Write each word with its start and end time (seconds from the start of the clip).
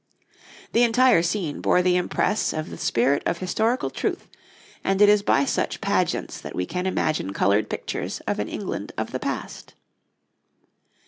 The 0.71 0.81
entire 0.81 1.21
scene 1.21 1.61
bore 1.61 1.83
the 1.83 1.95
impress 1.95 2.53
of 2.53 2.71
the 2.71 2.77
spirit 2.79 3.21
of 3.27 3.37
historical 3.37 3.91
truth, 3.91 4.27
and 4.83 4.99
it 4.99 5.07
is 5.09 5.21
by 5.21 5.45
such 5.45 5.79
pageants 5.79 6.41
that 6.41 6.55
we 6.55 6.65
can 6.65 6.87
imagine 6.87 7.33
coloured 7.33 7.69
pictures 7.69 8.19
of 8.25 8.39
an 8.39 8.49
England 8.49 8.93
of 8.97 9.11
the 9.11 9.19
past. 9.19 9.75